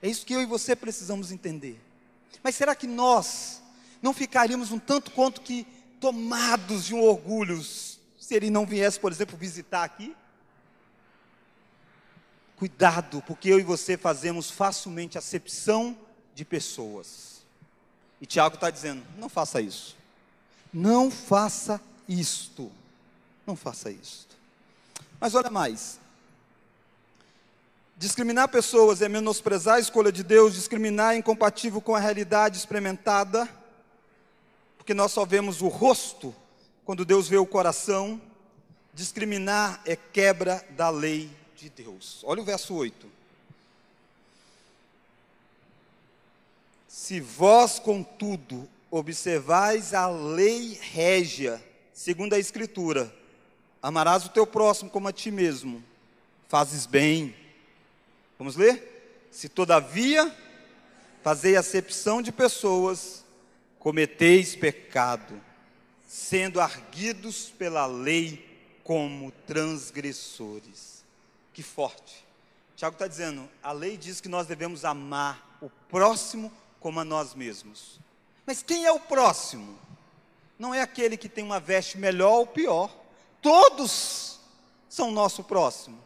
[0.00, 1.80] É isso que eu e você precisamos entender.
[2.40, 3.60] Mas será que nós
[4.00, 5.66] não ficaríamos um tanto quanto que
[5.98, 10.14] tomados de um orgulho se ele não viesse, por exemplo, visitar aqui?
[12.54, 15.98] Cuidado, porque eu e você fazemos facilmente acepção
[16.32, 17.35] de pessoas.
[18.20, 19.96] E Tiago está dizendo: não faça isso.
[20.72, 22.70] Não faça isto.
[23.46, 24.36] Não faça isto.
[25.20, 25.98] Mas olha mais.
[27.96, 33.48] Discriminar pessoas é menosprezar a escolha de Deus, discriminar é incompatível com a realidade experimentada,
[34.76, 36.34] porque nós só vemos o rosto
[36.84, 38.20] quando Deus vê o coração.
[38.92, 42.22] Discriminar é quebra da lei de Deus.
[42.24, 43.15] Olha o verso 8.
[46.98, 53.14] Se vós, contudo, observais a lei régia, segundo a Escritura,
[53.82, 55.84] amarás o teu próximo como a ti mesmo,
[56.48, 57.36] fazes bem.
[58.38, 59.28] Vamos ler?
[59.30, 60.34] Se todavia
[61.22, 63.22] fazei acepção de pessoas,
[63.78, 65.38] cometeis pecado,
[66.08, 71.04] sendo arguidos pela lei como transgressores.
[71.52, 72.24] Que forte.
[72.74, 77.34] Tiago está dizendo, a lei diz que nós devemos amar o próximo como a nós
[77.34, 78.00] mesmos.
[78.46, 79.78] Mas quem é o próximo?
[80.58, 82.94] Não é aquele que tem uma veste melhor ou pior.
[83.42, 84.38] Todos
[84.88, 85.98] são nosso próximo.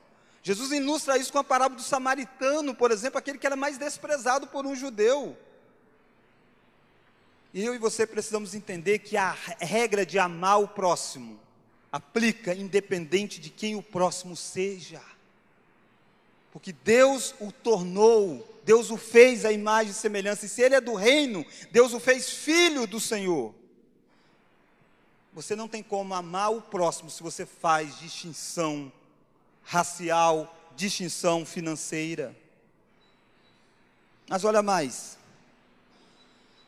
[0.43, 4.47] Jesus ilustra isso com a parábola do samaritano, por exemplo, aquele que era mais desprezado
[4.47, 5.37] por um judeu.
[7.53, 11.39] E eu e você precisamos entender que a regra de amar o próximo
[11.93, 15.03] aplica independente de quem o próximo seja.
[16.53, 20.81] Porque Deus o tornou Deus o fez à imagem e semelhança, e se ele é
[20.81, 23.55] do reino, Deus o fez filho do Senhor.
[25.33, 28.93] Você não tem como amar o próximo se você faz distinção
[29.63, 32.37] racial, distinção financeira.
[34.29, 35.19] Mas olha mais.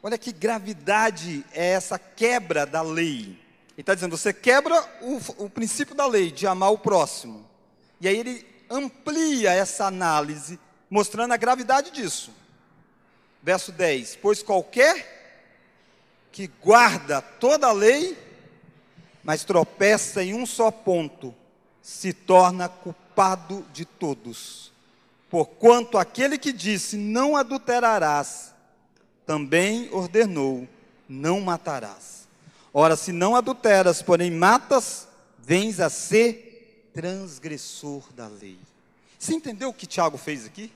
[0.03, 3.38] Olha que gravidade é essa quebra da lei.
[3.73, 7.49] Ele está dizendo, você quebra o, o princípio da lei de amar o próximo.
[8.01, 10.59] E aí ele amplia essa análise
[10.89, 12.33] mostrando a gravidade disso.
[13.43, 15.21] Verso 10: Pois qualquer
[16.33, 18.17] que guarda toda a lei,
[19.23, 21.35] mas tropeça em um só ponto,
[21.83, 24.73] se torna culpado de todos.
[25.29, 28.55] Porquanto aquele que disse: Não adulterarás,
[29.27, 30.67] também ordenou:
[31.09, 32.29] Não matarás.
[32.75, 35.07] Ora, se não adulteras, porém matas,
[35.39, 36.52] vens a ser
[36.93, 38.59] transgressor da lei.
[39.19, 40.73] Você entendeu o que Tiago fez aqui?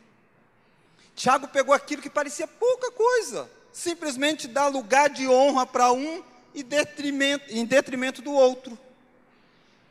[1.15, 6.23] Tiago pegou aquilo que parecia pouca coisa, simplesmente dar lugar de honra para um
[6.55, 8.79] e detrimento, em detrimento do outro.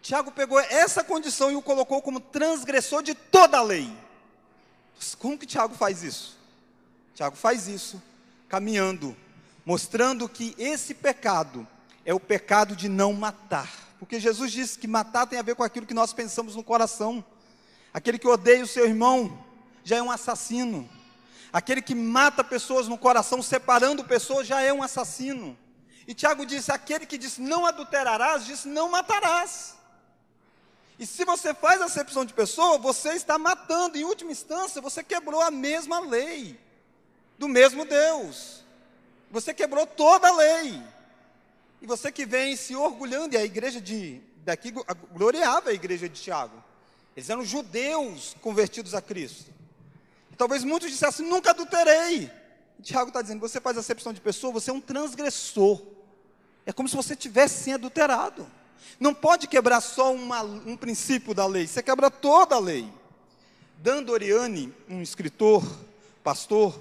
[0.02, 3.92] Tiago pegou essa condição e o colocou como transgressor de toda a lei.
[5.18, 6.38] Como que Tiago faz isso?
[7.16, 8.02] Tiago faz isso
[8.48, 9.18] caminhando,
[9.66, 11.68] mostrando que esse pecado
[12.06, 13.70] é o pecado de não matar.
[14.00, 17.26] Porque Jesus disse que matar tem a ver com aquilo que nós pensamos no coração.
[17.92, 19.44] Aquele que odeia o seu irmão
[19.84, 20.88] já é um assassino.
[21.52, 25.58] Aquele que mata pessoas no coração, separando pessoas, já é um assassino.
[26.08, 29.76] E Tiago disse: aquele que disse não adulterarás, disse não matarás.
[31.00, 35.42] E se você faz acepção de pessoa, você está matando, em última instância, você quebrou
[35.42, 36.60] a mesma lei,
[37.38, 38.64] do mesmo Deus.
[39.32, 40.82] Você quebrou toda a lei.
[41.82, 44.72] E você que vem se orgulhando, e a igreja de daqui
[45.12, 46.64] gloriava a igreja de Tiago.
[47.16, 49.52] Eles eram judeus convertidos a Cristo.
[50.32, 52.32] E talvez muitos dissessem, nunca adulterei.
[52.82, 55.82] Tiago está dizendo, você faz acepção de pessoa, você é um transgressor.
[56.66, 58.46] É como se você tivesse sim adulterado.
[59.00, 62.92] Não pode quebrar só uma, um princípio da lei, você quebra toda a lei.
[63.78, 65.64] Dan Doriani, um escritor,
[66.24, 66.80] pastor,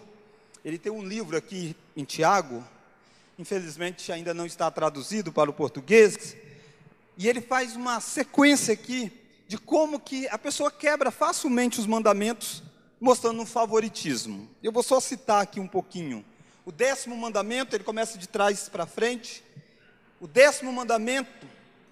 [0.64, 2.64] ele tem um livro aqui em Tiago,
[3.38, 6.36] infelizmente ainda não está traduzido para o português,
[7.16, 9.12] e ele faz uma sequência aqui
[9.46, 12.62] de como que a pessoa quebra facilmente os mandamentos,
[13.00, 14.48] mostrando um favoritismo.
[14.62, 16.24] Eu vou só citar aqui um pouquinho.
[16.64, 19.44] O décimo mandamento, ele começa de trás para frente.
[20.20, 21.46] O décimo mandamento,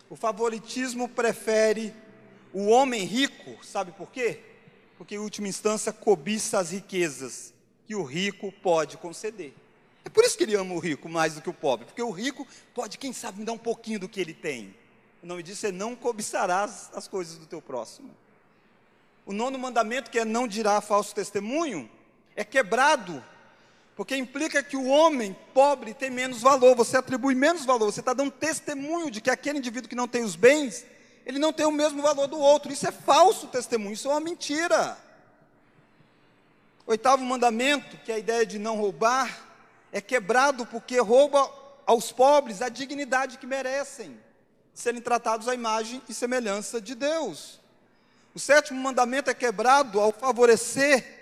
[0.08, 1.92] o favoritismo prefere
[2.52, 4.40] o homem rico, sabe por quê?
[4.96, 7.52] Porque, em última instância, cobiça as riquezas
[7.86, 9.52] que o rico pode conceder.
[10.04, 12.10] É por isso que ele ama o rico mais do que o pobre, porque o
[12.10, 14.74] rico pode, quem sabe, me dar um pouquinho do que ele tem.
[15.22, 18.10] O nome disso é não cobiçarás as coisas do teu próximo.
[19.24, 21.88] O nono mandamento, que é não dirá falso testemunho,
[22.34, 23.22] é quebrado,
[23.94, 28.12] porque implica que o homem pobre tem menos valor, você atribui menos valor, você está
[28.12, 30.84] dando testemunho de que aquele indivíduo que não tem os bens,
[31.24, 32.72] ele não tem o mesmo valor do outro.
[32.72, 34.98] Isso é falso testemunho, isso é uma mentira.
[36.84, 39.51] Oitavo mandamento, que é a ideia de não roubar,
[39.92, 41.52] é quebrado porque rouba
[41.86, 44.18] aos pobres a dignidade que merecem
[44.72, 47.60] serem tratados à imagem e semelhança de Deus.
[48.34, 51.20] O sétimo mandamento é quebrado ao favorecer,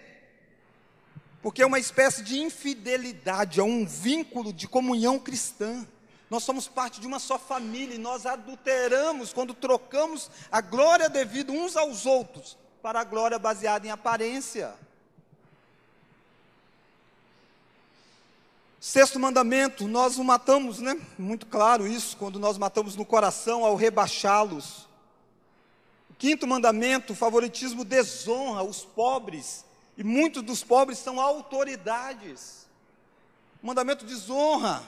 [1.42, 5.84] porque é uma espécie de infidelidade, é um vínculo de comunhão cristã.
[6.28, 11.50] Nós somos parte de uma só família e nós adulteramos quando trocamos a glória devida
[11.50, 14.72] uns aos outros para a glória baseada em aparência.
[18.80, 20.98] Sexto mandamento, nós o matamos, né?
[21.18, 24.88] Muito claro isso, quando nós matamos no coração ao rebaixá-los.
[26.16, 29.66] Quinto mandamento, o favoritismo desonra os pobres,
[29.98, 32.66] e muitos dos pobres são autoridades.
[33.62, 34.82] O mandamento desonra,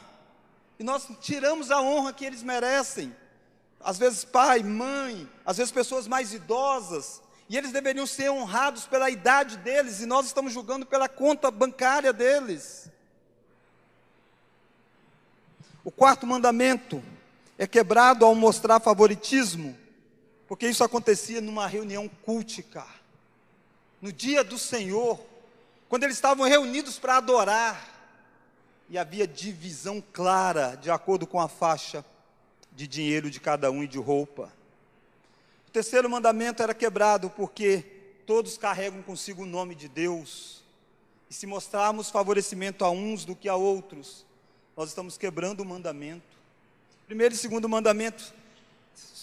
[0.79, 3.15] e nós tiramos a honra que eles merecem.
[3.79, 9.11] Às vezes pai, mãe, às vezes pessoas mais idosas, e eles deveriam ser honrados pela
[9.11, 12.91] idade deles, e nós estamos julgando pela conta bancária deles.
[15.85, 17.03] O quarto mandamento
[17.59, 19.77] é quebrado ao mostrar favoritismo,
[20.47, 22.87] porque isso acontecia numa reunião cultica,
[24.01, 25.21] no dia do Senhor,
[25.89, 27.91] quando eles estavam reunidos para adorar,
[28.89, 32.05] e havia divisão clara, de acordo com a faixa
[32.73, 34.53] de dinheiro de cada um e de roupa.
[35.67, 37.85] O terceiro mandamento era quebrado porque
[38.27, 40.63] todos carregam consigo o nome de Deus,
[41.31, 44.27] e se mostrarmos favorecimento a uns do que a outros,
[44.77, 46.37] nós estamos quebrando o mandamento.
[47.07, 48.33] Primeiro e segundo mandamento,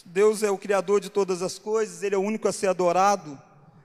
[0.06, 3.40] Deus é o Criador de todas as coisas, Ele é o único a ser adorado,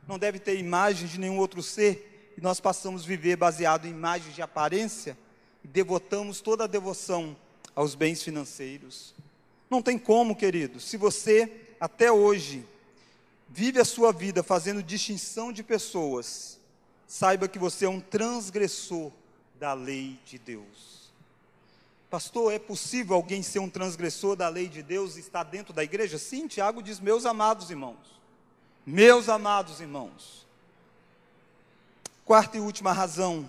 [0.06, 3.90] não deve ter imagem de nenhum outro ser, e nós passamos a viver baseado em
[3.90, 5.16] imagens de aparência,
[5.62, 7.36] e devotamos toda a devoção
[7.74, 9.14] aos bens financeiros.
[9.70, 11.50] Não tem como, querido, se você
[11.80, 12.66] até hoje
[13.48, 16.60] vive a sua vida fazendo distinção de pessoas,
[17.06, 19.10] saiba que você é um transgressor
[19.58, 20.93] da lei de Deus.
[22.14, 25.82] Pastor, é possível alguém ser um transgressor da lei de Deus e estar dentro da
[25.82, 26.16] igreja?
[26.16, 28.20] Sim, Tiago diz: meus amados irmãos.
[28.86, 30.46] Meus amados irmãos.
[32.24, 33.48] Quarta e última razão: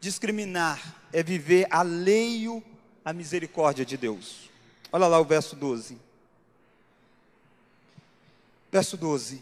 [0.00, 2.60] discriminar é viver alheio
[3.04, 4.50] à misericórdia de Deus.
[4.90, 5.96] Olha lá o verso 12.
[8.72, 9.40] Verso 12: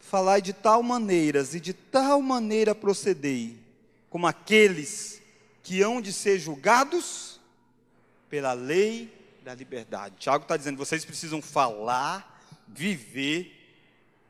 [0.00, 3.56] Falai de tal maneiras e de tal maneira procedei,
[4.10, 5.22] como aqueles
[5.62, 7.37] que hão de ser julgados
[8.28, 9.12] pela lei
[9.42, 10.16] da liberdade.
[10.18, 13.54] Tiago está dizendo: vocês precisam falar, viver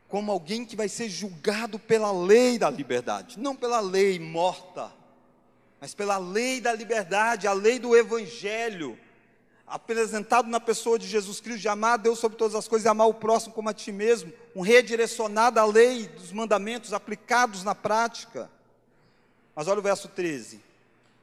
[0.07, 4.91] como alguém que vai ser julgado pela lei da liberdade, não pela lei morta,
[5.79, 8.97] mas pela lei da liberdade, a lei do evangelho,
[9.67, 12.89] apresentado na pessoa de Jesus Cristo, de amar a Deus sobre todas as coisas e
[12.89, 17.75] amar o próximo como a ti mesmo, um redirecionado à lei dos mandamentos aplicados na
[17.75, 18.49] prática.
[19.55, 20.59] Mas olha o verso 13: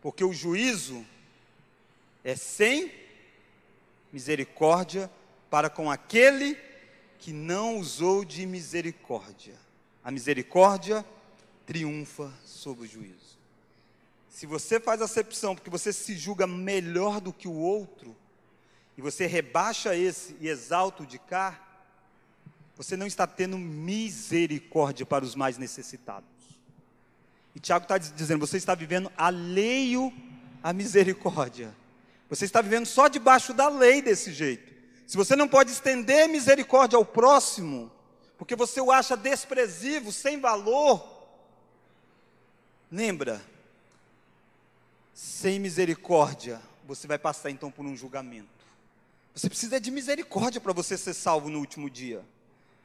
[0.00, 1.04] porque o juízo
[2.26, 2.92] é sem
[4.12, 5.08] misericórdia
[5.48, 6.58] para com aquele
[7.20, 9.54] que não usou de misericórdia.
[10.02, 11.06] A misericórdia
[11.64, 13.38] triunfa sobre o juízo.
[14.28, 18.16] Se você faz acepção porque você se julga melhor do que o outro,
[18.98, 21.62] e você rebaixa esse e exalta o de cá,
[22.74, 26.28] você não está tendo misericórdia para os mais necessitados.
[27.54, 30.12] E Tiago está dizendo: você está vivendo alheio
[30.60, 31.72] à misericórdia.
[32.28, 34.74] Você está vivendo só debaixo da lei desse jeito.
[35.06, 37.92] Se você não pode estender misericórdia ao próximo,
[38.36, 41.28] porque você o acha desprezível, sem valor,
[42.90, 43.40] lembra,
[45.14, 48.48] sem misericórdia, você vai passar então por um julgamento.
[49.34, 52.24] Você precisa de misericórdia para você ser salvo no último dia.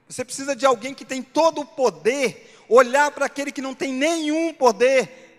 [0.07, 3.93] Você precisa de alguém que tem todo o poder, olhar para aquele que não tem
[3.93, 5.30] nenhum poder,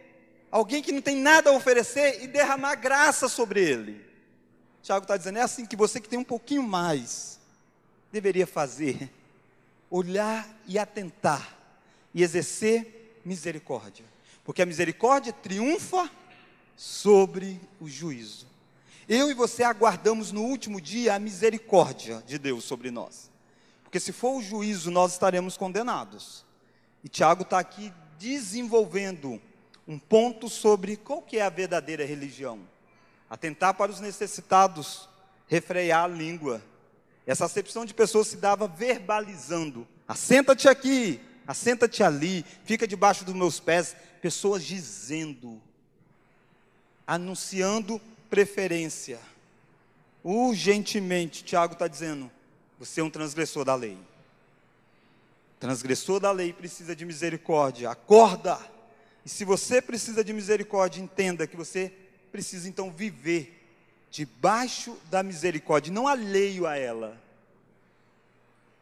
[0.52, 4.04] alguém que não tem nada a oferecer e derramar graça sobre ele.
[4.82, 7.40] Tiago está dizendo, é assim que você que tem um pouquinho mais,
[8.12, 9.10] deveria fazer,
[9.90, 11.56] olhar e atentar,
[12.12, 14.04] e exercer misericórdia,
[14.44, 16.10] porque a misericórdia triunfa
[16.76, 18.46] sobre o juízo.
[19.08, 23.30] Eu e você aguardamos no último dia a misericórdia de Deus sobre nós.
[23.82, 26.44] Porque se for o juízo, nós estaremos condenados.
[27.04, 29.40] E Tiago está aqui desenvolvendo
[29.86, 32.60] um ponto sobre qual que é a verdadeira religião.
[33.28, 35.08] Atentar para os necessitados,
[35.48, 36.62] refrear a língua.
[37.26, 39.86] Essa acepção de pessoas se dava verbalizando.
[40.06, 43.96] Assenta-te aqui, assenta-te ali, fica debaixo dos meus pés.
[44.20, 45.60] Pessoas dizendo,
[47.06, 49.18] anunciando preferência.
[50.22, 52.30] Urgentemente, Tiago está dizendo:
[52.78, 53.98] você é um transgressor da lei.
[55.58, 57.90] Transgressor da lei precisa de misericórdia.
[57.90, 58.71] Acorda!
[59.24, 61.92] E se você precisa de misericórdia, entenda que você
[62.30, 63.60] precisa então viver
[64.10, 67.20] debaixo da misericórdia, não alheio a ela.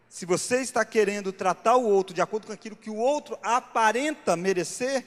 [0.09, 4.37] Se você está querendo tratar o outro de acordo com aquilo que o outro aparenta
[4.37, 5.07] merecer,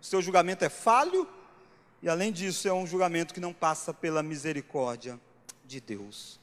[0.00, 1.28] o seu julgamento é falho
[2.02, 5.18] e além disso, é um julgamento que não passa pela misericórdia
[5.66, 6.38] de Deus.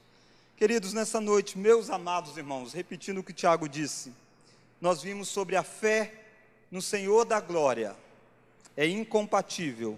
[0.58, 4.14] Queridos, nessa noite, meus amados irmãos, repetindo o que Tiago disse,
[4.82, 6.14] nós vimos sobre a fé
[6.70, 7.96] no Senhor da glória.
[8.76, 9.98] É incompatível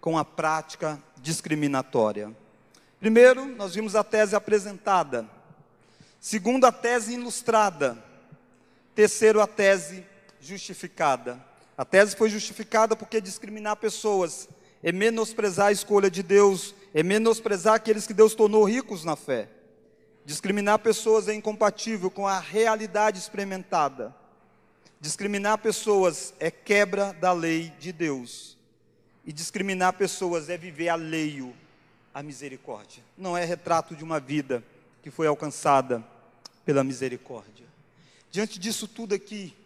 [0.00, 2.34] com a prática discriminatória.
[2.98, 5.28] Primeiro, nós vimos a tese apresentada.
[6.20, 8.02] Segundo, a tese ilustrada.
[8.94, 10.04] Terceiro, a tese
[10.40, 11.38] justificada.
[11.76, 14.48] A tese foi justificada porque discriminar pessoas
[14.82, 19.48] é menosprezar a escolha de Deus, é menosprezar aqueles que Deus tornou ricos na fé.
[20.24, 24.14] Discriminar pessoas é incompatível com a realidade experimentada.
[25.06, 28.58] Discriminar pessoas é quebra da lei de Deus.
[29.24, 31.56] E discriminar pessoas é viver alheio
[32.12, 33.04] à misericórdia.
[33.16, 34.64] Não é retrato de uma vida
[35.04, 36.04] que foi alcançada
[36.64, 37.64] pela misericórdia.
[38.32, 39.56] Diante disso tudo aqui,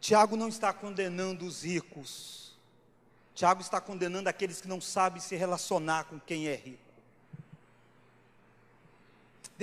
[0.00, 2.56] Tiago não está condenando os ricos,
[3.34, 6.91] Tiago está condenando aqueles que não sabem se relacionar com quem é rico.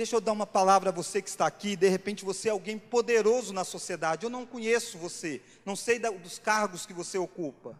[0.00, 2.78] Deixa eu dar uma palavra a você que está aqui, de repente você é alguém
[2.78, 4.24] poderoso na sociedade.
[4.24, 7.78] Eu não conheço você, não sei da, dos cargos que você ocupa.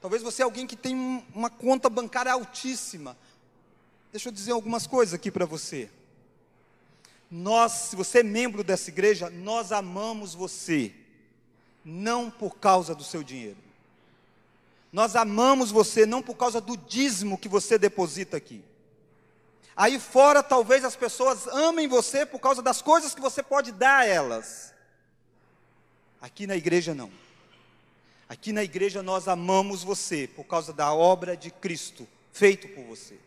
[0.00, 3.18] Talvez você é alguém que tem um, uma conta bancária altíssima.
[4.12, 5.90] Deixa eu dizer algumas coisas aqui para você.
[7.28, 10.94] Nós, se você é membro dessa igreja, nós amamos você,
[11.84, 13.58] não por causa do seu dinheiro.
[14.92, 18.62] Nós amamos você não por causa do dízimo que você deposita aqui.
[19.76, 24.00] Aí fora, talvez as pessoas amem você por causa das coisas que você pode dar
[24.00, 24.72] a elas.
[26.20, 27.10] Aqui na igreja, não.
[28.28, 33.18] Aqui na igreja, nós amamos você por causa da obra de Cristo feito por você.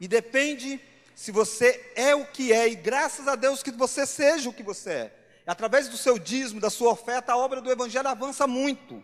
[0.00, 0.80] E depende
[1.14, 4.62] se você é o que é, e graças a Deus que você seja o que
[4.62, 5.14] você é.
[5.46, 9.02] Através do seu dízimo, da sua oferta, a obra do Evangelho avança muito.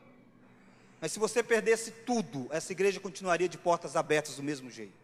[1.01, 5.00] Mas se você perdesse tudo, essa igreja continuaria de portas abertas do mesmo jeito.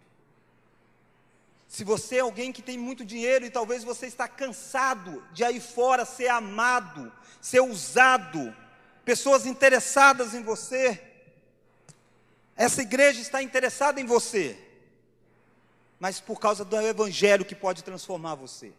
[1.68, 5.60] Se você é alguém que tem muito dinheiro e talvez você está cansado de aí
[5.60, 8.54] fora ser amado, ser usado,
[9.04, 11.02] pessoas interessadas em você,
[12.56, 14.58] essa igreja está interessada em você,
[15.98, 18.72] mas por causa do evangelho que pode transformar você.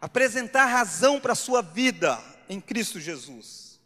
[0.00, 3.80] Apresentar razão para a sua vida em Cristo Jesus.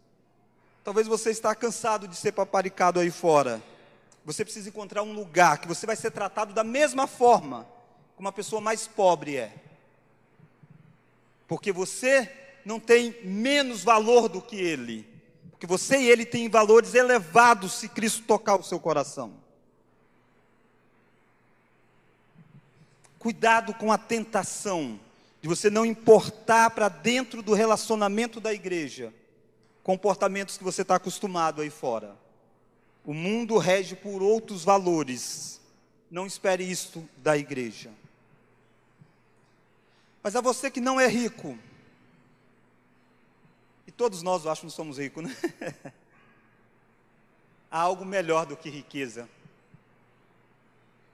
[0.85, 3.63] Talvez você está cansado de ser paparicado aí fora.
[4.25, 7.67] Você precisa encontrar um lugar que você vai ser tratado da mesma forma
[8.17, 9.53] como uma pessoa mais pobre é.
[11.49, 12.31] Porque você
[12.65, 15.09] não tem menos valor do que ele.
[15.51, 19.35] Porque você e ele têm valores elevados se Cristo tocar o seu coração.
[23.19, 24.99] Cuidado com a tentação
[25.41, 29.13] de você não importar para dentro do relacionamento da igreja
[29.83, 32.17] comportamentos que você está acostumado aí fora.
[33.05, 35.61] O mundo rege por outros valores.
[36.11, 37.91] Não espere isto da igreja.
[40.23, 41.59] Mas a você que não é rico,
[43.87, 45.37] e todos nós, eu acho, não somos ricos, né?
[47.71, 49.29] Há algo melhor do que riqueza.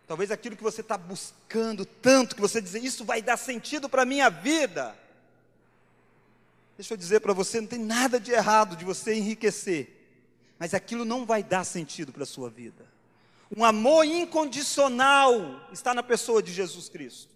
[0.07, 4.03] Talvez aquilo que você está buscando tanto, que você diz, isso vai dar sentido para
[4.03, 4.97] a minha vida.
[6.76, 9.97] Deixa eu dizer para você, não tem nada de errado de você enriquecer,
[10.59, 12.86] mas aquilo não vai dar sentido para a sua vida.
[13.56, 15.32] Um amor incondicional
[15.72, 17.30] está na pessoa de Jesus Cristo.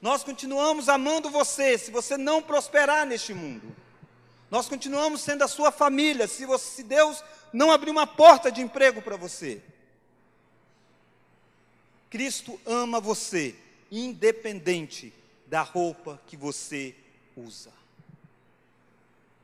[0.00, 3.74] Nós continuamos amando você se você não prosperar neste mundo.
[4.50, 8.60] Nós continuamos sendo a sua família se, você, se Deus não abrir uma porta de
[8.60, 9.62] emprego para você.
[12.10, 13.56] Cristo ama você,
[13.90, 15.12] independente
[15.46, 16.94] da roupa que você
[17.36, 17.72] usa.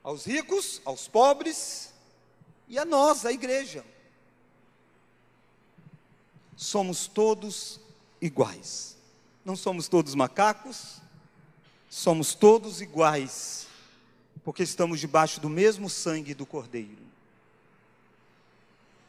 [0.05, 1.90] Aos ricos, aos pobres
[2.71, 3.85] e a nós, a igreja.
[6.57, 7.81] Somos todos
[8.21, 8.97] iguais.
[9.45, 11.01] Não somos todos macacos,
[11.89, 13.67] somos todos iguais,
[14.45, 17.11] porque estamos debaixo do mesmo sangue do Cordeiro.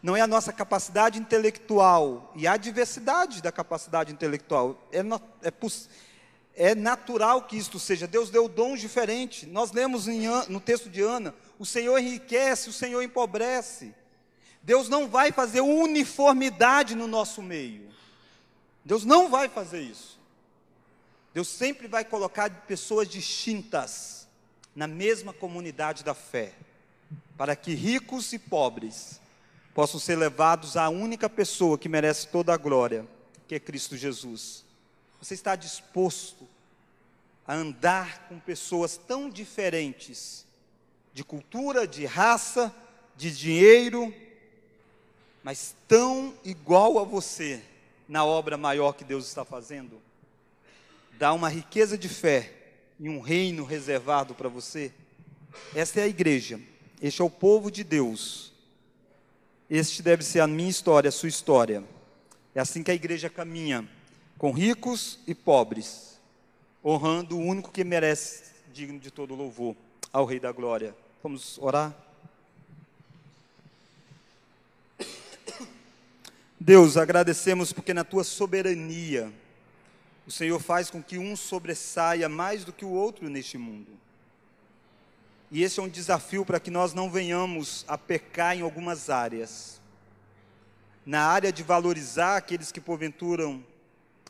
[0.01, 4.82] Não é a nossa capacidade intelectual e a diversidade da capacidade intelectual.
[4.91, 5.01] É,
[5.47, 8.07] é, é natural que isto seja.
[8.07, 9.47] Deus deu dons diferentes.
[9.47, 13.93] Nós lemos em, no texto de Ana: o Senhor enriquece, o Senhor empobrece.
[14.64, 17.88] Deus não vai fazer uniformidade no nosso meio.
[18.84, 20.20] Deus não vai fazer isso.
[21.32, 24.28] Deus sempre vai colocar pessoas distintas
[24.76, 26.51] na mesma comunidade da fé,
[27.38, 29.22] para que ricos e pobres
[29.76, 33.05] possam ser levados à única pessoa que merece toda a glória,
[33.47, 34.66] que é Cristo Jesus.
[35.22, 36.49] Você está disposto
[37.45, 40.49] a andar com pessoas tão diferentes,
[41.14, 42.74] de cultura, de raça,
[43.16, 44.14] de dinheiro,
[45.43, 47.62] mas tão igual a você
[48.07, 50.01] na obra maior que Deus está fazendo?
[51.18, 52.53] Dá uma riqueza de fé
[52.99, 54.91] e um reino reservado para você?
[55.76, 56.59] Esta é a igreja,
[57.01, 58.51] este é o povo de Deus.
[59.70, 61.84] Este deve ser a minha história, a sua história.
[62.53, 63.88] É assim que a igreja caminha,
[64.38, 66.20] com ricos e pobres,
[66.84, 69.76] honrando o único que merece, digno de todo louvor,
[70.12, 70.95] ao Rei da Glória.
[71.24, 71.95] Vamos orar?
[76.59, 79.32] Deus, agradecemos porque na tua soberania,
[80.28, 83.91] o Senhor faz com que um sobressaia mais do que o outro neste mundo.
[85.49, 89.82] E esse é um desafio para que nós não venhamos a pecar em algumas áreas.
[91.05, 93.59] Na área de valorizar aqueles que porventura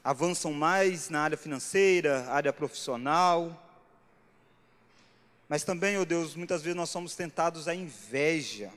[0.03, 3.70] avançam mais na área financeira, área profissional.
[5.51, 8.71] Mas também, ó oh Deus, muitas vezes nós somos tentados à inveja,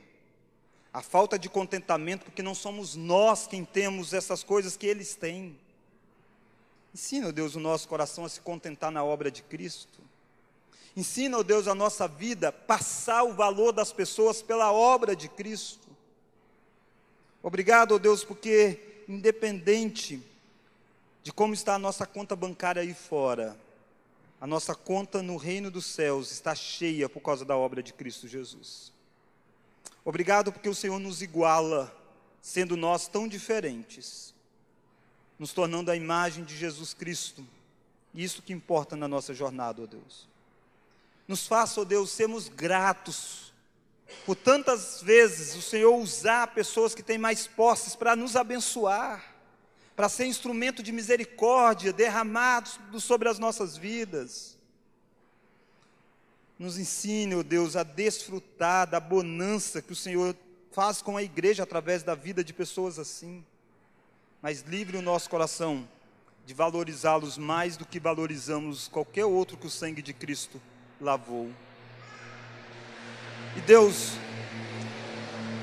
[0.91, 5.57] à falta de contentamento, porque não somos nós quem temos essas coisas que eles têm.
[6.93, 10.01] Ensina, ó Deus, o nosso coração a se contentar na obra de Cristo.
[10.97, 15.87] Ensina, ó Deus, a nossa vida passar o valor das pessoas pela obra de Cristo.
[17.41, 20.21] Obrigado, ó Deus, porque independente
[21.23, 23.57] de como está a nossa conta bancária aí fora,
[24.39, 28.27] a nossa conta no reino dos céus está cheia por causa da obra de Cristo
[28.27, 28.93] Jesus.
[30.03, 31.95] Obrigado porque o Senhor nos iguala,
[32.41, 34.35] sendo nós tão diferentes
[35.37, 37.45] nos tornando a imagem de Jesus Cristo.
[38.13, 40.27] Isso que importa na nossa jornada, ó Deus.
[41.27, 43.53] Nos faça, ó Deus, sermos gratos
[44.25, 49.34] por tantas vezes o Senhor usar pessoas que têm mais posses para nos abençoar,
[49.95, 52.69] para ser instrumento de misericórdia derramado
[52.99, 54.57] sobre as nossas vidas.
[56.57, 60.35] Nos ensine, ó Deus, a desfrutar da bonança que o Senhor
[60.71, 63.43] faz com a igreja através da vida de pessoas assim
[64.45, 65.87] mas livre o nosso coração
[66.45, 70.61] de valorizá-los mais do que valorizamos qualquer outro que o sangue de Cristo
[71.01, 71.49] lavou.
[73.57, 74.11] E Deus,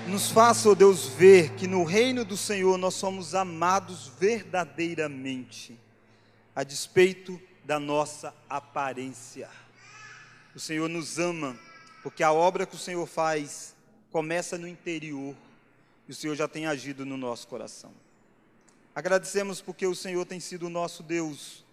[0.07, 5.79] nos faça, oh Deus, ver que no reino do Senhor nós somos amados verdadeiramente,
[6.55, 9.49] a despeito da nossa aparência.
[10.55, 11.57] O Senhor nos ama,
[12.03, 13.75] porque a obra que o Senhor faz
[14.11, 15.35] começa no interior,
[16.09, 17.93] e o Senhor já tem agido no nosso coração.
[18.95, 21.65] Agradecemos porque o Senhor tem sido o nosso Deus,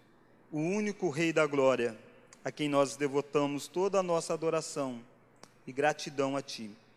[0.50, 1.98] o único Rei da glória,
[2.44, 5.02] a quem nós devotamos toda a nossa adoração
[5.66, 6.70] e gratidão a Ti.